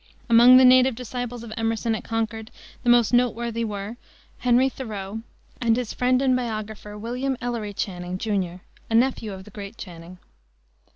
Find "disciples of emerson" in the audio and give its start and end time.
0.95-1.93